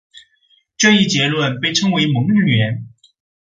[0.77, 2.87] 这一结论被称为蒙日圆。